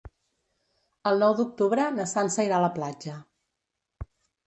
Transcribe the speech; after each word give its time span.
El 1.09 1.21
nou 1.25 1.35
d'octubre 1.41 1.87
na 1.99 2.09
Sança 2.17 2.49
irà 2.51 2.59
a 2.61 2.65
la 2.67 2.73
platja. 2.81 3.23